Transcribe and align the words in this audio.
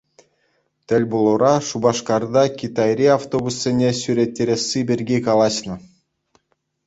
Тӗлпулура 0.87 1.51
Шупашкарта 1.67 2.43
Китайри 2.61 3.07
автобуссене 3.17 3.89
ҫӳреттересси 4.01 4.79
пирки 4.91 5.17
калаҫнӑ. 5.27 5.75